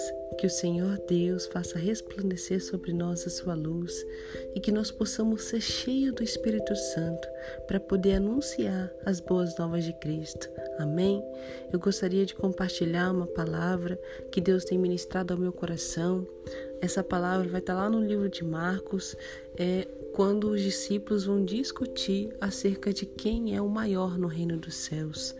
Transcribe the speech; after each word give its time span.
dias. 0.00 0.14
Que 0.38 0.46
o 0.46 0.50
Senhor 0.50 0.98
Deus 1.06 1.46
faça 1.46 1.78
resplandecer 1.78 2.62
sobre 2.62 2.94
nós 2.94 3.26
a 3.26 3.30
sua 3.30 3.54
luz 3.54 4.06
e 4.54 4.60
que 4.60 4.72
nós 4.72 4.90
possamos 4.90 5.44
ser 5.44 5.60
cheios 5.60 6.14
do 6.14 6.22
Espírito 6.22 6.74
Santo 6.74 7.28
para 7.66 7.78
poder 7.78 8.14
anunciar 8.14 8.90
as 9.04 9.20
boas 9.20 9.58
novas 9.58 9.84
de 9.84 9.92
Cristo. 9.92 10.48
Amém? 10.78 11.22
Eu 11.70 11.78
gostaria 11.78 12.24
de 12.24 12.34
compartilhar 12.34 13.12
uma 13.12 13.26
palavra 13.26 14.00
que 14.32 14.40
Deus 14.40 14.64
tem 14.64 14.78
ministrado 14.78 15.34
ao 15.34 15.40
meu 15.40 15.52
coração. 15.52 16.26
Essa 16.80 17.04
palavra 17.04 17.46
vai 17.46 17.60
estar 17.60 17.74
lá 17.74 17.90
no 17.90 18.00
livro 18.00 18.30
de 18.30 18.42
Marcos, 18.42 19.14
é, 19.58 19.86
quando 20.14 20.50
os 20.50 20.62
discípulos 20.62 21.24
vão 21.24 21.44
discutir 21.44 22.34
acerca 22.40 22.92
de 22.92 23.04
quem 23.04 23.54
é 23.54 23.60
o 23.60 23.68
maior 23.68 24.16
no 24.16 24.26
reino 24.26 24.56
dos 24.56 24.74
céus. 24.74 25.34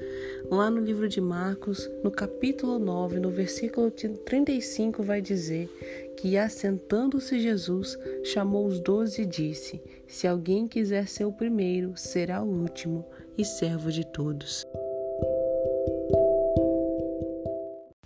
Lá 0.51 0.69
no 0.69 0.80
livro 0.80 1.09
de 1.09 1.21
Marcos, 1.21 1.89
no 2.03 2.11
capítulo 2.11 2.79
9, 2.79 3.21
no 3.21 3.31
versículo 3.31 3.89
35, 3.90 5.00
vai 5.00 5.23
dizer 5.23 5.68
que, 6.17 6.36
assentando-se 6.36 7.39
Jesus, 7.39 7.96
chamou 8.25 8.67
os 8.67 8.81
doze 8.81 9.23
e 9.23 9.26
disse: 9.26 9.81
Se 10.09 10.26
alguém 10.26 10.67
quiser 10.67 11.07
ser 11.07 11.25
o 11.25 11.32
primeiro, 11.32 11.96
será 11.96 12.43
o 12.43 12.49
último 12.49 13.07
e 13.39 13.45
servo 13.45 13.93
de 13.93 14.04
todos. 14.04 14.67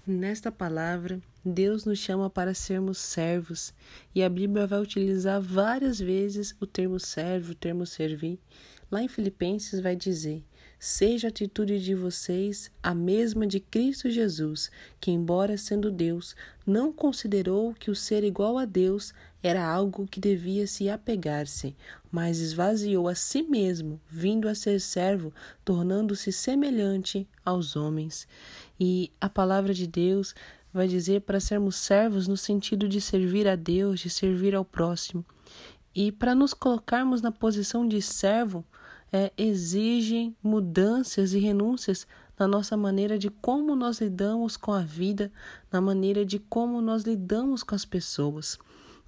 Nesta 0.07 0.53
palavra, 0.53 1.19
Deus 1.43 1.87
nos 1.87 1.99
chama 1.99 2.29
para 2.29 2.53
sermos 2.53 2.99
servos 2.99 3.73
e 4.15 4.23
a 4.23 4.29
Bíblia 4.29 4.67
vai 4.67 4.79
utilizar 4.81 5.41
várias 5.41 5.99
vezes 5.99 6.55
o 6.61 6.67
termo 6.67 7.01
servo, 7.01 7.53
o 7.53 7.55
termo 7.55 7.87
servir. 7.87 8.39
Lá 8.91 9.03
em 9.03 9.09
Filipenses 9.09 9.81
vai 9.81 9.97
dizer: 9.97 10.45
Seja 10.87 11.29
a 11.29 11.31
atitude 11.31 11.83
de 11.83 11.95
vocês 11.95 12.71
a 12.83 12.95
mesma 12.95 13.47
de 13.47 13.59
Cristo 13.59 14.11
Jesus, 14.11 14.71
que, 15.01 15.11
embora 15.11 15.57
sendo 15.57 15.91
Deus, 15.91 16.37
não 16.67 16.93
considerou 16.93 17.73
que 17.73 17.91
o 17.91 17.97
ser 17.97 18.23
igual 18.23 18.59
a 18.59 18.67
Deus 18.67 19.15
era 19.43 19.67
algo 19.67 20.07
que 20.07 20.21
devia 20.21 20.67
se 20.67 20.91
apegar-se, 20.91 21.75
mas 22.13 22.39
esvaziou 22.39 23.09
a 23.09 23.15
si 23.15 23.43
mesmo, 23.43 23.99
vindo 24.11 24.47
a 24.47 24.55
ser 24.55 24.79
servo, 24.79 25.33
tornando-se 25.65 26.31
semelhante 26.31 27.27
aos 27.43 27.77
homens. 27.77 28.29
E 28.79 29.11
a 29.19 29.31
palavra 29.31 29.73
de 29.73 29.87
Deus 29.87 30.35
vai 30.71 30.87
dizer 30.87 31.23
para 31.23 31.41
sermos 31.41 31.77
servos 31.77 32.29
no 32.29 32.37
sentido 32.37 32.87
de 32.91 33.01
servir 33.01 33.49
a 33.49 33.57
Deus, 33.57 34.01
de 34.01 34.11
servir 34.11 34.55
ao 34.55 34.67
próximo. 34.67 35.25
E 35.95 36.13
para 36.13 36.35
nos 36.35 36.53
colocarmos 36.53 37.23
na 37.23 37.33
posição 37.33 37.89
de 37.89 38.03
servo, 38.03 38.63
é, 39.15 39.33
exigem 39.39 40.37
mudanças 40.43 41.35
e 41.35 41.39
renúncias 41.39 42.05
na 42.37 42.49
nossa 42.49 42.77
maneira 42.77 43.17
de 43.17 43.31
como 43.31 43.77
nós 43.77 44.01
lidamos 44.01 44.57
com 44.57 44.73
a 44.73 44.81
vida, 44.81 45.31
na 45.71 45.81
maneira 45.81 46.25
de 46.25 46.41
como 46.41 46.81
nós 46.81 47.05
lidamos 47.05 47.63
com 47.63 47.77
as 47.77 47.85
pessoas. 47.85 48.59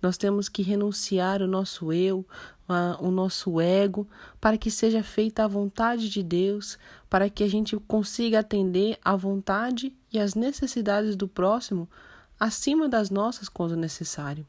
Nós 0.01 0.17
temos 0.17 0.49
que 0.49 0.63
renunciar 0.63 1.43
o 1.43 1.49
nosso 1.49 1.93
eu, 1.93 2.25
o 3.01 3.11
nosso 3.11 3.61
ego, 3.61 4.07
para 4.41 4.57
que 4.57 4.71
seja 4.71 5.03
feita 5.03 5.43
a 5.43 5.49
vontade 5.49 6.09
de 6.09 6.23
Deus, 6.23 6.79
para 7.11 7.29
que 7.29 7.43
a 7.43 7.49
gente 7.49 7.77
consiga 7.77 8.39
atender 8.39 8.97
à 9.05 9.17
vontade 9.17 9.93
e 10.13 10.21
às 10.21 10.37
necessidades 10.37 11.17
do 11.17 11.27
próximo 11.27 11.89
acima 12.39 12.89
das 12.89 13.11
nossas 13.11 13.49
quando 13.49 13.75
necessário. 13.75 14.47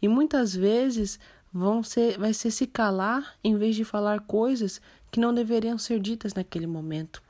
E 0.00 0.06
muitas 0.06 0.54
vezes 0.54 1.18
vão 1.52 1.82
ser, 1.82 2.18
vai 2.18 2.32
ser 2.32 2.50
se 2.50 2.66
calar 2.66 3.34
em 3.44 3.56
vez 3.56 3.76
de 3.76 3.84
falar 3.84 4.20
coisas 4.20 4.80
que 5.10 5.20
não 5.20 5.34
deveriam 5.34 5.76
ser 5.76 6.00
ditas 6.00 6.32
naquele 6.32 6.66
momento. 6.66 7.22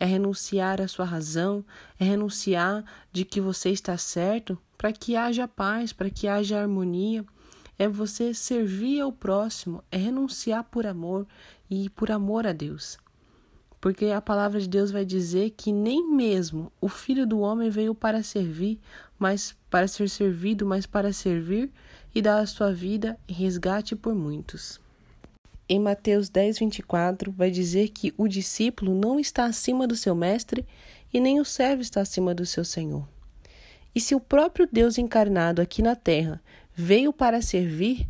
É 0.00 0.04
renunciar 0.04 0.80
à 0.80 0.88
sua 0.88 1.04
razão, 1.04 1.64
é 1.98 2.04
renunciar 2.04 2.84
de 3.12 3.24
que 3.24 3.40
você 3.40 3.70
está 3.70 3.96
certo 3.96 4.58
para 4.76 4.92
que 4.92 5.16
haja 5.16 5.46
paz, 5.46 5.92
para 5.92 6.10
que 6.10 6.26
haja 6.26 6.60
harmonia. 6.60 7.24
É 7.78 7.88
você 7.88 8.34
servir 8.34 9.00
ao 9.00 9.12
próximo, 9.12 9.82
é 9.90 9.96
renunciar 9.96 10.64
por 10.64 10.86
amor 10.86 11.26
e 11.70 11.88
por 11.90 12.10
amor 12.10 12.46
a 12.46 12.52
Deus. 12.52 12.98
Porque 13.80 14.06
a 14.06 14.20
palavra 14.20 14.60
de 14.60 14.68
Deus 14.68 14.90
vai 14.90 15.04
dizer 15.04 15.50
que 15.50 15.72
nem 15.72 16.10
mesmo 16.10 16.72
o 16.80 16.88
filho 16.88 17.24
do 17.24 17.38
homem 17.38 17.70
veio 17.70 17.94
para 17.94 18.24
servir, 18.24 18.80
mas 19.16 19.56
para 19.70 19.86
ser 19.86 20.08
servido, 20.08 20.66
mas 20.66 20.86
para 20.86 21.12
servir 21.12 21.70
e 22.14 22.22
dar 22.22 22.40
a 22.40 22.46
sua 22.46 22.72
vida 22.72 23.18
em 23.28 23.32
resgate 23.32 23.94
por 23.94 24.14
muitos. 24.14 24.80
Em 25.68 25.78
Mateus 25.78 26.28
10, 26.28 26.58
24, 26.60 27.30
vai 27.30 27.50
dizer 27.50 27.88
que 27.90 28.14
o 28.16 28.26
discípulo 28.26 28.94
não 28.94 29.20
está 29.20 29.44
acima 29.44 29.86
do 29.86 29.94
seu 29.94 30.14
mestre 30.14 30.66
e 31.12 31.20
nem 31.20 31.40
o 31.40 31.44
servo 31.44 31.82
está 31.82 32.00
acima 32.00 32.34
do 32.34 32.46
seu 32.46 32.64
senhor. 32.64 33.06
E 33.94 34.00
se 34.00 34.14
o 34.14 34.20
próprio 34.20 34.68
Deus 34.70 34.96
encarnado 34.96 35.60
aqui 35.60 35.82
na 35.82 35.94
terra 35.94 36.40
veio 36.74 37.12
para 37.12 37.42
servir, 37.42 38.08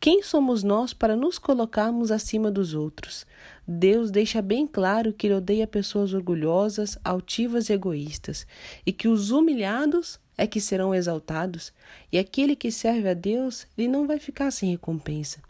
quem 0.00 0.22
somos 0.22 0.62
nós 0.62 0.92
para 0.92 1.16
nos 1.16 1.38
colocarmos 1.38 2.10
acima 2.10 2.50
dos 2.50 2.74
outros? 2.74 3.26
Deus 3.70 4.10
deixa 4.10 4.40
bem 4.40 4.66
claro 4.66 5.12
que 5.12 5.26
ele 5.26 5.34
odeia 5.34 5.66
pessoas 5.66 6.14
orgulhosas, 6.14 6.96
altivas 7.04 7.68
e 7.68 7.74
egoístas, 7.74 8.46
e 8.86 8.94
que 8.94 9.06
os 9.06 9.30
humilhados 9.30 10.18
é 10.38 10.46
que 10.46 10.58
serão 10.58 10.94
exaltados, 10.94 11.70
e 12.10 12.18
aquele 12.18 12.56
que 12.56 12.72
serve 12.72 13.10
a 13.10 13.12
Deus, 13.12 13.66
ele 13.76 13.88
não 13.88 14.06
vai 14.06 14.18
ficar 14.18 14.50
sem 14.52 14.70
recompensa. 14.70 15.40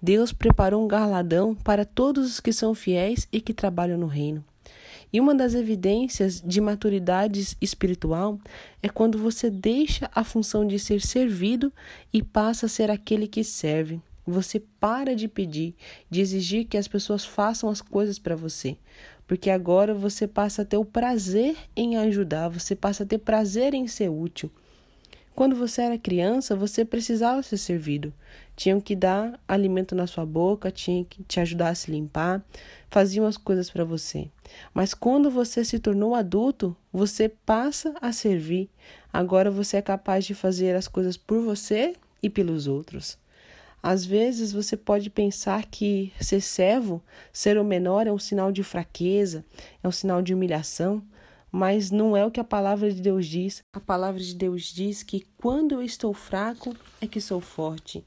Deus 0.00 0.32
preparou 0.32 0.84
um 0.84 0.86
galardão 0.86 1.52
para 1.52 1.84
todos 1.84 2.30
os 2.30 2.38
que 2.38 2.52
são 2.52 2.76
fiéis 2.76 3.26
e 3.32 3.40
que 3.40 3.52
trabalham 3.52 3.98
no 3.98 4.06
reino. 4.06 4.44
E 5.12 5.20
uma 5.20 5.34
das 5.34 5.52
evidências 5.54 6.40
de 6.40 6.60
maturidade 6.60 7.56
espiritual 7.60 8.38
é 8.80 8.88
quando 8.88 9.18
você 9.18 9.50
deixa 9.50 10.08
a 10.14 10.22
função 10.22 10.64
de 10.64 10.78
ser 10.78 11.00
servido 11.00 11.72
e 12.12 12.22
passa 12.22 12.66
a 12.66 12.68
ser 12.68 12.88
aquele 12.88 13.26
que 13.26 13.42
serve. 13.42 14.00
Você 14.26 14.60
para 14.80 15.14
de 15.14 15.28
pedir, 15.28 15.74
de 16.10 16.20
exigir 16.20 16.66
que 16.66 16.76
as 16.76 16.88
pessoas 16.88 17.24
façam 17.24 17.68
as 17.68 17.80
coisas 17.80 18.18
para 18.18 18.34
você, 18.34 18.76
porque 19.26 19.50
agora 19.50 19.94
você 19.94 20.26
passa 20.26 20.62
a 20.62 20.64
ter 20.64 20.76
o 20.76 20.84
prazer 20.84 21.56
em 21.76 21.96
ajudar, 21.96 22.48
você 22.48 22.74
passa 22.74 23.02
a 23.02 23.06
ter 23.06 23.18
prazer 23.18 23.74
em 23.74 23.86
ser 23.86 24.08
útil. 24.08 24.50
Quando 25.34 25.56
você 25.56 25.82
era 25.82 25.98
criança, 25.98 26.54
você 26.54 26.84
precisava 26.84 27.42
ser 27.42 27.56
servido. 27.56 28.14
Tinham 28.54 28.80
que 28.80 28.94
dar 28.94 29.38
alimento 29.48 29.92
na 29.92 30.06
sua 30.06 30.24
boca, 30.24 30.70
tinham 30.70 31.02
que 31.02 31.24
te 31.24 31.40
ajudar 31.40 31.70
a 31.70 31.74
se 31.74 31.90
limpar, 31.90 32.40
faziam 32.88 33.26
as 33.26 33.36
coisas 33.36 33.68
para 33.68 33.84
você. 33.84 34.30
Mas 34.72 34.94
quando 34.94 35.28
você 35.28 35.64
se 35.64 35.80
tornou 35.80 36.14
adulto, 36.14 36.76
você 36.92 37.28
passa 37.28 37.92
a 38.00 38.12
servir. 38.12 38.70
Agora 39.12 39.50
você 39.50 39.78
é 39.78 39.82
capaz 39.82 40.24
de 40.24 40.34
fazer 40.34 40.76
as 40.76 40.86
coisas 40.86 41.16
por 41.16 41.42
você 41.42 41.96
e 42.22 42.30
pelos 42.30 42.68
outros. 42.68 43.18
Às 43.86 44.04
vezes 44.04 44.50
você 44.50 44.78
pode 44.78 45.10
pensar 45.10 45.66
que 45.66 46.10
ser 46.18 46.40
servo, 46.40 47.02
ser 47.30 47.58
o 47.58 47.64
menor, 47.64 48.06
é 48.06 48.12
um 48.12 48.18
sinal 48.18 48.50
de 48.50 48.62
fraqueza, 48.62 49.44
é 49.82 49.86
um 49.86 49.92
sinal 49.92 50.22
de 50.22 50.32
humilhação 50.32 51.02
mas 51.56 51.92
não 51.92 52.16
é 52.16 52.26
o 52.26 52.32
que 52.32 52.40
a 52.40 52.44
palavra 52.44 52.92
de 52.92 53.00
Deus 53.00 53.26
diz. 53.26 53.62
A 53.72 53.78
palavra 53.78 54.20
de 54.20 54.34
Deus 54.34 54.64
diz 54.64 55.04
que 55.04 55.24
quando 55.38 55.76
eu 55.76 55.82
estou 55.82 56.12
fraco 56.12 56.74
é 57.00 57.06
que 57.06 57.20
sou 57.20 57.40
forte. 57.40 58.04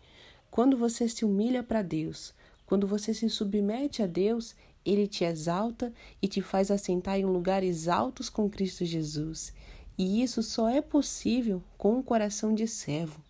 Quando 0.51 0.75
você 0.75 1.07
se 1.07 1.23
humilha 1.23 1.63
para 1.63 1.81
Deus, 1.81 2.33
quando 2.65 2.85
você 2.85 3.13
se 3.13 3.29
submete 3.29 4.03
a 4.03 4.05
Deus, 4.05 4.53
ele 4.85 5.07
te 5.07 5.23
exalta 5.23 5.93
e 6.21 6.27
te 6.27 6.41
faz 6.41 6.69
assentar 6.69 7.17
em 7.17 7.23
lugares 7.23 7.87
altos 7.87 8.29
com 8.29 8.49
Cristo 8.49 8.83
Jesus. 8.83 9.53
E 9.97 10.21
isso 10.21 10.43
só 10.43 10.67
é 10.67 10.81
possível 10.81 11.63
com 11.77 11.99
um 11.99 12.03
coração 12.03 12.53
de 12.53 12.67
servo, 12.67 13.21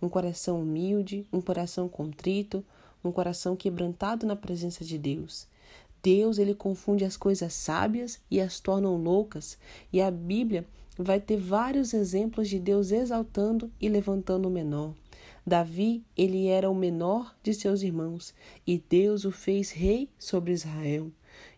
um 0.00 0.08
coração 0.08 0.60
humilde, 0.60 1.26
um 1.32 1.40
coração 1.40 1.88
contrito, 1.88 2.64
um 3.04 3.12
coração 3.12 3.56
quebrantado 3.56 4.26
na 4.26 4.36
presença 4.36 4.84
de 4.84 4.98
Deus. 4.98 5.46
Deus 6.02 6.38
ele 6.38 6.54
confunde 6.54 7.04
as 7.04 7.16
coisas 7.16 7.52
sábias 7.52 8.20
e 8.30 8.40
as 8.40 8.60
tornam 8.60 8.96
loucas, 8.96 9.58
e 9.92 10.00
a 10.00 10.10
Bíblia 10.10 10.64
vai 10.98 11.20
ter 11.20 11.36
vários 11.36 11.92
exemplos 11.92 12.48
de 12.48 12.58
Deus 12.58 12.90
exaltando 12.90 13.70
e 13.80 13.88
levantando 13.88 14.48
o 14.48 14.50
menor. 14.50 14.94
Davi, 15.46 16.04
ele 16.16 16.46
era 16.46 16.68
o 16.70 16.74
menor 16.74 17.34
de 17.42 17.54
seus 17.54 17.82
irmãos, 17.82 18.34
e 18.66 18.78
Deus 18.78 19.24
o 19.24 19.30
fez 19.30 19.70
rei 19.70 20.08
sobre 20.18 20.52
Israel. 20.52 21.10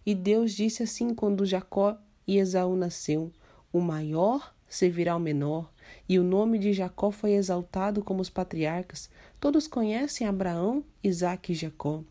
E 0.05 0.15
Deus 0.15 0.53
disse 0.53 0.83
assim 0.83 1.15
quando 1.15 1.47
Jacó 1.47 1.97
e 2.27 2.37
Esaú 2.39 2.77
nasceu: 2.77 3.33
O 3.73 3.81
maior 3.81 4.55
servirá 4.69 5.13
ao 5.13 5.21
menor, 5.21 5.71
e 6.09 6.19
o 6.19 6.25
nome 6.25 6.59
de 6.59 6.73
Jacó 6.73 7.11
foi 7.11 7.33
exaltado 7.33 8.03
como 8.03 8.21
os 8.21 8.31
patriarcas. 8.31 9.09
Todos 9.41 9.67
conhecem 9.67 10.27
Abraão, 10.27 10.85
Isaque 11.03 11.53
e 11.53 11.55
Jacó. 11.55 12.03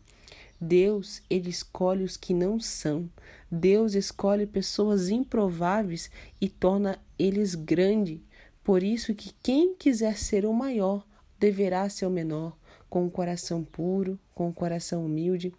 Deus, 0.60 1.22
ele 1.30 1.50
escolhe 1.50 2.02
os 2.02 2.16
que 2.16 2.34
não 2.34 2.58
são. 2.58 3.08
Deus 3.50 3.94
escolhe 3.94 4.46
pessoas 4.46 5.08
improváveis 5.08 6.10
e 6.40 6.48
torna 6.48 6.98
eles 7.18 7.54
grandes. 7.54 8.20
Por 8.64 8.82
isso 8.82 9.14
que 9.14 9.32
quem 9.42 9.74
quiser 9.74 10.18
ser 10.18 10.44
o 10.44 10.52
maior 10.52 11.06
deverá 11.38 11.88
ser 11.88 12.06
o 12.06 12.10
menor, 12.10 12.56
com 12.90 13.06
o 13.06 13.10
coração 13.10 13.62
puro, 13.62 14.18
com 14.34 14.48
o 14.48 14.52
coração 14.52 15.06
humilde. 15.06 15.54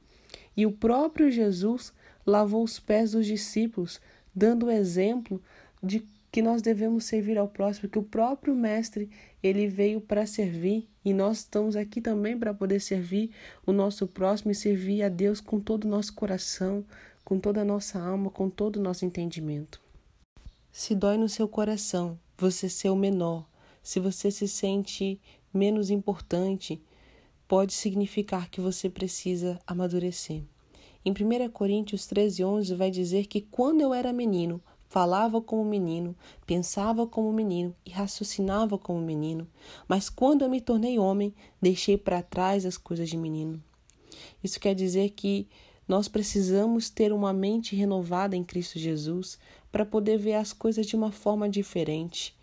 E 0.56 0.66
o 0.66 0.72
próprio 0.72 1.32
Jesus 1.32 1.94
lavou 2.26 2.64
os 2.64 2.80
pés 2.80 3.14
dos 3.14 3.26
discípulos, 3.26 4.00
dando 4.36 4.66
o 4.66 4.72
exemplo 4.72 5.42
de 5.82 6.06
que 6.32 6.42
nós 6.42 6.62
devemos 6.62 7.06
servir 7.06 7.38
ao 7.38 7.48
próximo, 7.48 7.90
que 7.90 7.98
o 7.98 8.04
próprio 8.04 8.56
mestre 8.56 9.10
ele 9.42 9.68
veio 9.68 10.00
para 10.00 10.26
servir 10.26 10.88
e 11.04 11.14
nós 11.14 11.40
estamos 11.40 11.76
aqui 11.76 12.02
também 12.02 12.38
para 12.38 12.54
poder 12.54 12.80
servir 12.80 13.32
o 13.66 13.72
nosso 13.72 14.06
próximo 14.08 14.52
e 14.52 14.56
servir 14.56 15.04
a 15.04 15.10
Deus 15.10 15.42
com 15.42 15.60
todo 15.60 15.86
o 15.86 15.88
nosso 15.88 16.14
coração, 16.14 16.86
com 17.24 17.40
toda 17.40 17.62
a 17.62 17.66
nossa 17.66 18.00
alma, 18.00 18.30
com 18.30 18.50
todo 18.50 18.78
o 18.78 18.82
nosso 18.82 19.06
entendimento. 19.06 19.82
Se 20.72 20.94
dói 20.94 21.18
no 21.18 21.28
seu 21.28 21.48
coração 21.48 22.20
você 22.38 22.70
ser 22.70 22.90
o 22.90 22.96
menor, 22.96 23.48
se 23.82 24.00
você 24.00 24.30
se 24.30 24.48
sente 24.48 25.20
menos 25.54 25.90
importante, 25.90 26.82
pode 27.48 27.74
significar 27.74 28.50
que 28.50 28.62
você 28.62 28.88
precisa 28.88 29.60
amadurecer. 29.66 30.44
Em 31.04 31.12
1 31.12 31.50
Coríntios 31.50 32.06
13, 32.06 32.44
11 32.44 32.76
vai 32.76 32.92
dizer 32.92 33.26
que 33.26 33.42
quando 33.42 33.82
eu 33.82 33.94
era 33.94 34.14
menino, 34.14 34.62
falava 34.90 35.40
como 35.40 35.64
menino, 35.64 36.16
pensava 36.46 37.06
como 37.06 37.32
menino 37.32 37.74
e 37.86 37.92
raciocinava 37.92 38.78
como 38.78 39.00
menino, 39.00 39.48
mas 39.88 40.10
quando 40.10 40.42
eu 40.42 40.50
me 40.50 40.60
tornei 40.60 40.98
homem, 40.98 41.34
deixei 41.62 41.96
para 41.96 42.24
trás 42.24 42.66
as 42.66 42.76
coisas 42.76 43.08
de 43.08 43.16
menino. 43.16 43.64
Isso 44.44 44.60
quer 44.60 44.74
dizer 44.74 45.12
que 45.12 45.48
nós 45.88 46.08
precisamos 46.08 46.90
ter 46.90 47.14
uma 47.14 47.32
mente 47.32 47.76
renovada 47.76 48.36
em 48.36 48.44
Cristo 48.44 48.78
Jesus 48.80 49.38
para 49.72 49.86
poder 49.86 50.18
ver 50.18 50.34
as 50.34 50.52
coisas 50.52 50.86
de 50.86 50.96
uma 50.96 51.12
forma 51.12 51.48
diferente. 51.48 52.36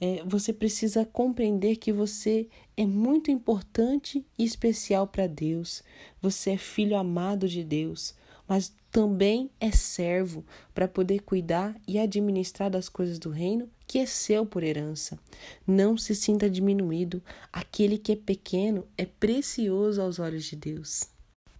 É, 0.00 0.22
você 0.24 0.52
precisa 0.52 1.04
compreender 1.04 1.76
que 1.76 1.92
você 1.92 2.48
é 2.76 2.86
muito 2.86 3.32
importante 3.32 4.24
e 4.38 4.44
especial 4.44 5.08
para 5.08 5.26
Deus. 5.26 5.82
Você 6.22 6.50
é 6.52 6.56
filho 6.56 6.96
amado 6.96 7.48
de 7.48 7.64
Deus 7.64 8.14
mas 8.48 8.72
também 8.90 9.50
é 9.60 9.70
servo 9.70 10.44
para 10.74 10.88
poder 10.88 11.20
cuidar 11.20 11.76
e 11.86 11.98
administrar 11.98 12.70
das 12.70 12.88
coisas 12.88 13.18
do 13.18 13.28
reino 13.28 13.68
que 13.86 13.98
é 13.98 14.06
seu 14.06 14.46
por 14.46 14.62
herança. 14.62 15.18
Não 15.66 15.96
se 15.96 16.14
sinta 16.14 16.48
diminuído. 16.48 17.22
Aquele 17.52 17.98
que 17.98 18.12
é 18.12 18.16
pequeno 18.16 18.86
é 18.96 19.04
precioso 19.04 20.00
aos 20.00 20.18
olhos 20.18 20.44
de 20.44 20.56
Deus. 20.56 21.04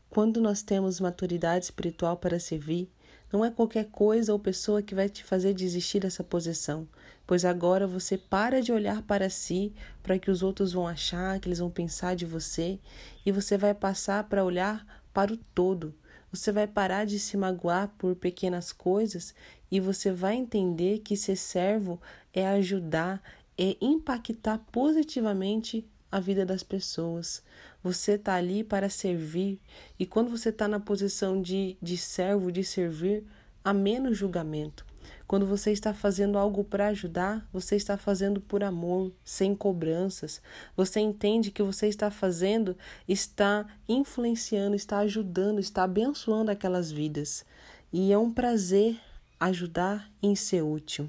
Quando 0.09 0.41
nós 0.41 0.63
temos 0.63 1.01
maturidade 1.01 1.67
espiritual 1.67 2.17
para 2.17 2.41
servir, 2.41 2.91
não 3.31 3.45
é 3.45 3.51
qualquer 3.51 3.87
coisa 3.91 4.33
ou 4.33 4.39
pessoa 4.39 4.83
que 4.83 4.95
vai 4.95 5.11
te 5.11 5.23
fazer 5.23 5.53
desistir 5.53 6.01
dessa 6.01 6.25
posição, 6.25 6.89
pois 7.27 7.45
agora 7.45 7.87
você 7.87 8.17
para 8.17 8.63
de 8.63 8.73
olhar 8.73 9.03
para 9.03 9.29
si, 9.29 9.75
para 10.03 10.19
que 10.19 10.31
os 10.31 10.43
outros 10.43 10.73
vão 10.73 10.89
achar, 10.89 11.39
que 11.39 11.47
eles 11.47 11.59
vão 11.59 11.71
pensar 11.71 12.17
de 12.17 12.25
você, 12.25 12.79
e 13.27 13.31
você 13.31 13.59
vai 13.59 13.75
passar 13.75 14.25
para 14.25 14.43
olhar 14.43 15.03
para 15.13 15.31
o 15.31 15.37
todo 15.55 15.95
você 16.33 16.53
vai 16.53 16.67
parar 16.67 17.07
de 17.07 17.19
se 17.19 17.37
magoar 17.37 17.89
por 17.99 18.15
pequenas 18.15 18.73
coisas 18.73 19.35
e 19.71 19.81
você 19.81 20.13
vai 20.13 20.37
entender 20.37 21.01
que 21.01 21.17
ser 21.17 21.37
servo 21.37 22.01
é 22.33 22.47
ajudar, 22.47 23.23
é 23.57 23.77
impactar 23.81 24.59
positivamente 24.71 25.87
a 26.11 26.21
vida 26.21 26.45
das 26.45 26.63
pessoas. 26.63 27.43
Você 27.83 28.13
está 28.13 28.35
ali 28.35 28.65
para 28.65 28.89
servir 28.89 29.61
e 29.99 30.07
quando 30.07 30.31
você 30.31 30.51
está 30.51 30.67
na 30.67 30.81
posição 30.81 31.41
de, 31.41 31.77
de 31.81 31.97
servo, 31.97 32.51
de 32.51 32.65
servir, 32.65 33.25
há 33.65 33.73
menos 33.73 34.17
julgamento. 34.17 34.88
Quando 35.27 35.47
você 35.47 35.73
está 35.73 35.93
fazendo 35.93 36.39
algo 36.39 36.65
para 36.65 36.89
ajudar, 36.89 37.47
você 37.53 37.77
está 37.77 37.97
fazendo 37.97 38.41
por 38.41 38.65
amor, 38.65 39.13
sem 39.25 39.55
cobranças. 39.55 40.41
Você 40.77 41.01
entende 41.01 41.51
que 41.51 41.63
você 41.63 41.87
está 41.87 42.11
fazendo, 42.11 42.77
está 43.07 43.67
influenciando, 43.89 44.75
está 44.75 44.99
ajudando, 44.99 45.61
está 45.61 45.85
abençoando 45.85 46.51
aquelas 46.51 46.91
vidas. 46.91 47.45
E 47.93 48.13
é 48.13 48.19
um 48.19 48.33
prazer 48.33 48.99
ajudar 49.39 50.11
em 50.23 50.35
ser 50.35 50.63
útil. 50.63 51.09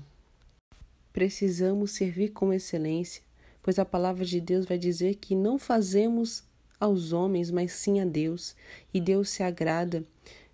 Precisamos 1.12 1.92
servir 1.92 2.30
com 2.30 2.54
excelência, 2.54 3.24
pois 3.62 3.80
a 3.80 3.86
palavra 3.86 4.24
de 4.24 4.40
Deus 4.40 4.66
vai 4.66 4.78
dizer 4.78 5.16
que 5.16 5.36
não 5.36 5.58
fazemos 5.58 6.44
aos 6.80 7.12
homens, 7.12 7.52
mas 7.52 7.74
sim 7.74 8.00
a 8.00 8.06
Deus, 8.06 8.56
e 8.94 9.02
Deus 9.02 9.30
se 9.30 9.44
agrada 9.44 10.04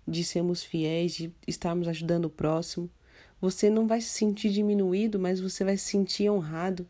de 0.06 0.24
sermos 0.24 0.62
fiéis, 0.64 1.14
de 1.14 1.32
estarmos 1.46 1.88
ajudando 1.88 2.26
o 2.26 2.30
próximo. 2.30 2.90
Você 3.46 3.70
não 3.70 3.86
vai 3.86 4.00
se 4.00 4.08
sentir 4.08 4.50
diminuído, 4.50 5.20
mas 5.20 5.38
você 5.38 5.62
vai 5.62 5.76
se 5.76 5.84
sentir 5.84 6.28
honrado. 6.28 6.84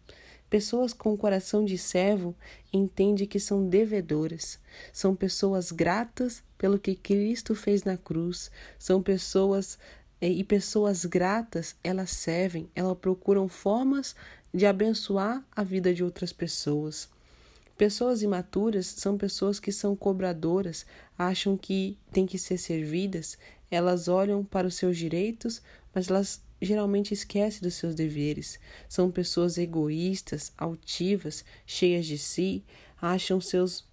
Pessoas 0.48 0.94
com 0.94 1.14
coração 1.14 1.62
de 1.62 1.76
servo 1.76 2.34
entendem 2.72 3.26
que 3.26 3.38
são 3.38 3.68
devedoras. 3.68 4.58
São 4.90 5.14
pessoas 5.14 5.70
gratas 5.70 6.42
pelo 6.56 6.78
que 6.78 6.94
Cristo 6.94 7.54
fez 7.54 7.84
na 7.84 7.98
cruz. 7.98 8.50
São 8.78 9.02
pessoas 9.02 9.78
eh, 10.18 10.30
e 10.30 10.42
pessoas 10.42 11.04
gratas, 11.04 11.76
elas 11.84 12.08
servem, 12.08 12.70
elas 12.74 12.96
procuram 12.96 13.48
formas 13.48 14.16
de 14.54 14.64
abençoar 14.64 15.44
a 15.54 15.62
vida 15.62 15.92
de 15.92 16.02
outras 16.02 16.32
pessoas. 16.32 17.06
Pessoas 17.76 18.22
imaturas 18.22 18.86
são 18.86 19.18
pessoas 19.18 19.60
que 19.60 19.70
são 19.70 19.94
cobradoras, 19.94 20.86
acham 21.18 21.54
que 21.54 21.98
têm 22.10 22.24
que 22.24 22.38
ser 22.38 22.56
servidas, 22.56 23.36
elas 23.70 24.08
olham 24.08 24.42
para 24.42 24.66
os 24.66 24.76
seus 24.76 24.96
direitos, 24.96 25.60
mas 25.94 26.08
elas 26.08 26.45
geralmente 26.60 27.12
esquecem 27.12 27.60
dos 27.60 27.74
seus 27.74 27.94
deveres. 27.94 28.58
São 28.88 29.10
pessoas 29.10 29.58
egoístas, 29.58 30.52
altivas, 30.56 31.44
cheias 31.66 32.06
de 32.06 32.18
si, 32.18 32.64
acham 33.00 33.40
seus 33.40 33.84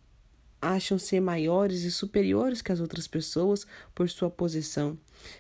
acham 0.61 0.97
ser 0.97 1.19
maiores 1.19 1.83
e 1.83 1.91
superiores 1.91 2.61
que 2.61 2.71
as 2.71 2.79
outras 2.79 3.05
pessoas 3.05 3.67
por 3.93 4.09
sua 4.09 4.29
posição. 4.29 4.97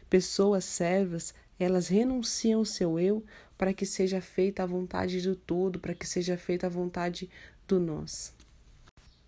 Pessoas 0.09 0.65
servas, 0.65 1.33
elas 1.57 1.87
renunciam 1.87 2.59
ao 2.59 2.65
seu 2.65 2.99
eu 2.99 3.23
para 3.57 3.73
que 3.73 3.85
seja 3.85 4.19
feita 4.19 4.63
a 4.63 4.65
vontade 4.65 5.21
do 5.21 5.33
todo, 5.33 5.79
para 5.79 5.95
que 5.95 6.05
seja 6.05 6.35
feita 6.35 6.67
a 6.67 6.69
vontade 6.69 7.29
do 7.65 7.79
nós. 7.79 8.33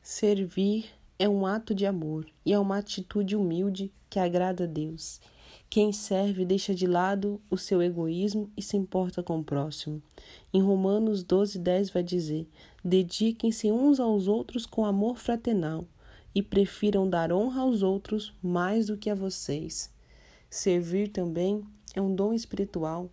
Servir 0.01 0.89
é 1.17 1.29
um 1.29 1.45
ato 1.45 1.73
de 1.73 1.85
amor 1.85 2.27
e 2.45 2.51
é 2.51 2.59
uma 2.59 2.77
atitude 2.77 3.35
humilde 3.35 3.91
que 4.09 4.19
agrada 4.19 4.65
a 4.65 4.67
Deus. 4.67 5.21
Quem 5.69 5.91
serve 5.91 6.45
deixa 6.45 6.73
de 6.73 6.87
lado 6.87 7.41
o 7.49 7.57
seu 7.57 7.81
egoísmo 7.81 8.49
e 8.55 8.61
se 8.61 8.77
importa 8.77 9.21
com 9.21 9.39
o 9.39 9.43
próximo. 9.43 10.01
Em 10.53 10.61
Romanos 10.61 11.23
12, 11.23 11.59
10 11.59 11.89
vai 11.89 12.03
dizer: 12.03 12.47
Dediquem-se 12.83 13.71
uns 13.71 13.99
aos 13.99 14.27
outros 14.27 14.65
com 14.65 14.85
amor 14.85 15.17
fraternal 15.17 15.85
e 16.33 16.41
prefiram 16.41 17.09
dar 17.09 17.31
honra 17.31 17.61
aos 17.61 17.81
outros 17.81 18.33
mais 18.41 18.87
do 18.87 18.95
que 18.95 19.09
a 19.09 19.15
vocês. 19.15 19.91
Servir 20.49 21.09
também 21.09 21.61
é 21.93 22.01
um 22.01 22.13
dom 22.13 22.33
espiritual. 22.33 23.09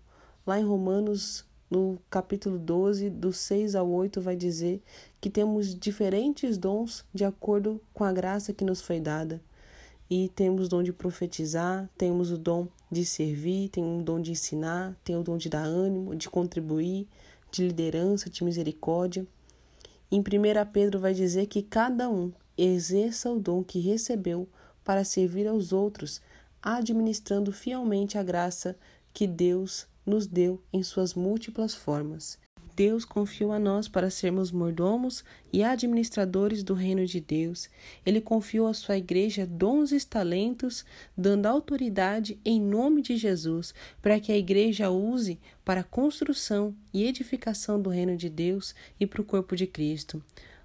Lá 0.47 0.61
em 0.61 0.65
Romanos, 0.65 1.45
no 1.69 1.99
capítulo 2.11 2.59
12, 2.59 3.11
do 3.11 3.33
6 3.33 3.75
ao 3.75 3.89
8, 3.91 4.21
vai 4.21 4.37
dizer 4.37 4.81
que 5.21 5.31
temos 5.31 5.75
diferentes 5.75 6.57
dons 6.57 7.05
de 7.13 7.25
acordo 7.25 7.81
com 7.93 8.05
a 8.05 8.13
graça 8.13 8.53
que 8.53 8.65
nos 8.65 8.81
foi 8.81 9.01
dada 9.01 9.41
e 10.15 10.29
temos 10.29 10.67
o 10.67 10.69
dom 10.69 10.83
de 10.83 10.93
profetizar, 10.93 11.89
temos 11.97 12.31
o 12.31 12.37
dom 12.37 12.69
de 12.91 13.03
servir, 13.03 13.71
tem 13.71 13.83
o 13.83 14.03
dom 14.03 14.21
de 14.21 14.33
ensinar, 14.33 14.95
tem 15.03 15.17
o 15.17 15.23
dom 15.23 15.39
de 15.39 15.49
dar 15.49 15.65
ânimo, 15.65 16.15
de 16.15 16.29
contribuir, 16.29 17.09
de 17.51 17.67
liderança, 17.67 18.29
de 18.29 18.45
misericórdia. 18.45 19.27
Em 20.11 20.21
1 20.21 20.23
Pedro 20.71 21.01
vai 21.01 21.15
dizer 21.15 21.47
que 21.47 21.63
cada 21.63 22.11
um 22.11 22.31
exerça 22.59 23.31
o 23.31 23.41
dom 23.41 23.65
que 23.65 23.81
recebeu 23.81 24.47
para 24.85 25.03
servir 25.03 25.49
aos 25.49 25.73
outros, 25.73 26.21
administrando 26.61 27.51
fielmente 27.51 28.19
a 28.19 28.23
graça 28.23 28.77
que 29.15 29.27
Deus 29.27 29.87
nos 30.05 30.27
deu 30.27 30.61
em 30.71 30.83
suas 30.83 31.15
múltiplas 31.15 31.75
formas. 31.75 32.39
Deus 32.75 33.05
confiou 33.05 33.53
a 33.53 33.59
nós 33.59 33.87
para 33.87 34.09
sermos 34.09 34.51
mordomos 34.51 35.23
e 35.53 35.63
administradores 35.63 36.63
do 36.63 36.73
reino 36.73 37.05
de 37.05 37.21
Deus. 37.21 37.69
Ele 38.05 38.21
confiou 38.21 38.67
à 38.67 38.75
sua 38.75 38.97
igreja 38.97 39.47
dons 39.47 39.93
e 39.93 40.07
talentos, 40.07 40.85
dando 41.17 41.47
autoridade 41.47 42.39
em 42.45 42.61
nome 42.61 43.03
de 43.03 43.17
Jesus, 43.17 43.75
para 44.01 44.19
que 44.19 44.33
a 44.33 44.39
igreja 44.39 44.91
use 44.91 45.39
para 45.65 45.81
a 45.81 45.85
construção 45.85 46.75
e 46.95 47.05
edificação 47.05 47.81
do 47.81 47.91
reino 47.91 48.17
de 48.17 48.29
Deus 48.29 48.75
e 48.99 49.07
para 49.07 49.21
o 49.21 49.25
corpo 49.25 49.55
de 49.55 49.67
Cristo. 49.67 50.23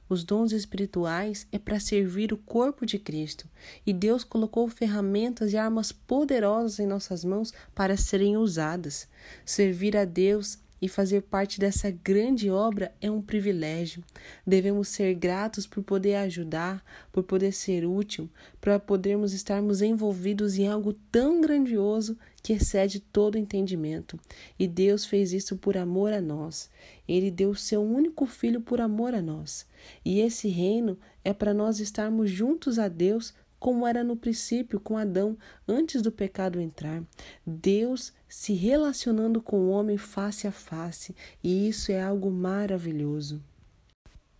Os 0.09 0.23
dons 0.23 0.53
espirituais 0.53 1.45
é 1.51 1.59
para 1.59 1.81
servir 1.81 2.31
o 2.31 2.37
corpo 2.37 2.85
de 2.85 2.97
Cristo, 2.97 3.45
e 3.85 3.91
Deus 3.91 4.23
colocou 4.23 4.69
ferramentas 4.69 5.51
e 5.51 5.57
armas 5.57 5.91
poderosas 5.91 6.79
em 6.79 6.87
nossas 6.87 7.25
mãos 7.25 7.53
para 7.75 7.97
serem 7.97 8.37
usadas. 8.37 9.09
Servir 9.45 9.97
a 9.97 10.05
Deus 10.05 10.59
e 10.81 10.87
fazer 10.87 11.21
parte 11.23 11.59
dessa 11.59 11.89
grande 11.89 12.49
obra 12.49 12.93
é 13.01 13.09
um 13.09 13.21
privilégio. 13.21 14.03
Devemos 14.45 14.89
ser 14.89 15.13
gratos 15.15 15.65
por 15.65 15.83
poder 15.83 16.15
ajudar, 16.15 16.83
por 17.11 17.23
poder 17.23 17.51
ser 17.51 17.85
útil, 17.85 18.29
para 18.61 18.79
podermos 18.79 19.33
estarmos 19.33 19.81
envolvidos 19.81 20.57
em 20.57 20.67
algo 20.67 20.93
tão 21.11 21.41
grandioso 21.41 22.17
que 22.43 22.53
excede 22.53 22.99
todo 22.99 23.37
entendimento. 23.37 24.19
E 24.57 24.67
Deus 24.67 25.05
fez 25.05 25.33
isso 25.33 25.57
por 25.57 25.75
amor 25.75 26.13
a 26.13 26.21
nós. 26.21 26.69
Ele 27.07 27.31
deu 27.31 27.49
o 27.49 27.55
seu 27.55 27.81
único 27.81 28.25
filho 28.25 28.61
por 28.61 28.79
amor 28.79 29.13
a 29.13 29.21
nós. 29.21 29.65
E 30.05 30.19
esse 30.19 30.47
reino 30.47 30.97
é 31.23 31.33
para 31.33 31.53
nós 31.53 31.79
estarmos 31.79 32.29
juntos 32.29 32.79
a 32.79 32.87
Deus 32.87 33.33
como 33.59 33.87
era 33.87 34.03
no 34.03 34.15
princípio 34.15 34.79
com 34.79 34.97
Adão, 34.97 35.37
antes 35.67 36.01
do 36.01 36.11
pecado 36.11 36.59
entrar. 36.59 37.03
Deus 37.45 38.13
se 38.27 38.53
relacionando 38.53 39.41
com 39.41 39.59
o 39.59 39.69
homem 39.69 39.97
face 39.97 40.47
a 40.47 40.51
face, 40.51 41.15
e 41.43 41.67
isso 41.67 41.91
é 41.91 42.01
algo 42.01 42.29
maravilhoso. 42.29 43.41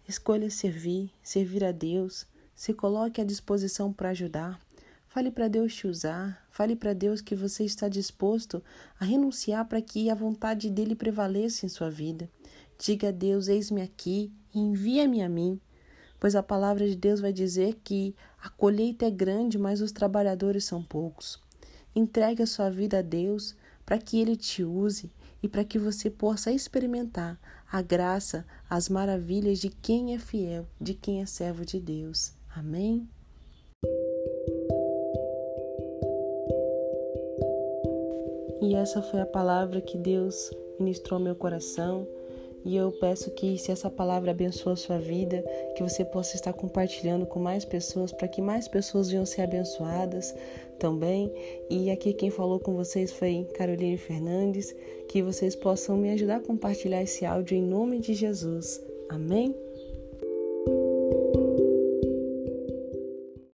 Escolha 0.08 0.50
servir, 0.50 1.12
servir 1.22 1.64
a 1.64 1.72
Deus, 1.72 2.26
se 2.56 2.74
coloque 2.74 3.20
à 3.20 3.24
disposição 3.24 3.92
para 3.92 4.10
ajudar. 4.10 4.60
Fale 5.08 5.32
para 5.32 5.48
Deus 5.48 5.74
te 5.74 5.88
usar, 5.88 6.46
fale 6.50 6.76
para 6.76 6.94
Deus 6.94 7.22
que 7.22 7.36
você 7.36 7.64
está 7.64 7.90
disposto 7.90 8.64
a 9.00 9.06
renunciar 9.06 9.66
para 9.66 9.82
que 9.82 10.10
a 10.10 10.16
vontade 10.16 10.70
dele 10.70 10.96
prevaleça 10.96 11.66
em 11.66 11.70
sua 11.70 11.90
vida. 11.90 12.30
Diga 12.80 13.10
a 13.10 13.12
Deus: 13.12 13.48
Eis-me 13.48 13.82
aqui, 13.82 14.32
envia-me 14.54 15.22
a 15.22 15.30
mim. 15.30 15.60
Pois 16.20 16.36
a 16.36 16.44
palavra 16.44 16.88
de 16.88 16.96
Deus 16.96 17.20
vai 17.20 17.32
dizer 17.32 17.80
que 17.84 18.16
a 18.42 18.50
colheita 18.50 19.06
é 19.06 19.12
grande, 19.12 19.58
mas 19.58 19.82
os 19.82 19.92
trabalhadores 19.92 20.66
são 20.66 20.82
poucos. 20.82 21.42
Entregue 21.96 22.44
a 22.44 22.48
sua 22.48 22.70
vida 22.70 23.00
a 23.00 23.02
Deus 23.02 23.56
para 23.86 23.98
que 23.98 24.20
Ele 24.20 24.36
te 24.36 24.64
use 24.64 25.12
e 25.42 25.48
para 25.48 25.64
que 25.64 25.78
você 25.80 26.10
possa 26.10 26.52
experimentar 26.52 27.40
a 27.72 27.82
graça, 27.82 28.46
as 28.70 28.90
maravilhas 28.90 29.60
de 29.60 29.70
quem 29.70 30.16
é 30.16 30.20
fiel, 30.20 30.66
de 30.80 30.94
quem 30.94 31.22
é 31.22 31.26
servo 31.26 31.66
de 31.66 31.80
Deus. 31.80 32.34
Amém? 32.56 33.08
E 38.62 38.76
essa 38.76 39.02
foi 39.02 39.22
a 39.22 39.26
palavra 39.26 39.80
que 39.80 39.98
Deus 39.98 40.52
ministrou 40.80 41.18
ao 41.18 41.24
meu 41.24 41.36
coração. 41.36 42.08
E 42.68 42.76
eu 42.76 42.92
peço 42.92 43.32
que, 43.32 43.58
se 43.58 43.72
essa 43.72 43.90
palavra 43.90 44.32
abençoa 44.32 44.74
a 44.74 44.76
sua 44.76 45.00
vida, 45.00 45.42
que 45.74 45.82
você 45.82 46.04
possa 46.04 46.36
estar 46.36 46.52
compartilhando 46.52 47.26
com 47.26 47.40
mais 47.40 47.64
pessoas, 47.64 48.12
para 48.12 48.28
que 48.28 48.42
mais 48.42 48.68
pessoas 48.68 49.10
venham 49.10 49.26
ser 49.26 49.44
abençoadas 49.44 50.36
também. 50.78 51.32
E 51.70 51.90
aqui 51.90 52.12
quem 52.12 52.30
falou 52.30 52.60
com 52.60 52.76
vocês 52.76 53.14
foi 53.14 53.48
Caroline 53.56 53.98
Fernandes. 53.98 54.76
Que 55.08 55.24
vocês 55.24 55.56
possam 55.56 55.96
me 55.96 56.10
ajudar 56.10 56.36
a 56.36 56.42
compartilhar 56.42 57.02
esse 57.02 57.26
áudio 57.26 57.56
em 57.56 57.64
nome 57.64 58.02
de 58.02 58.14
Jesus. 58.14 58.84
Amém? 59.08 59.56